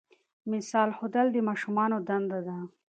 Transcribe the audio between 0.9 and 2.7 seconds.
ښودل د ماشومانو دنده ده.